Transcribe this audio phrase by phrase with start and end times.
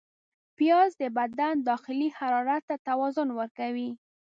[0.57, 3.89] پیاز د بدن داخلي حرارت ته توازن ورکوي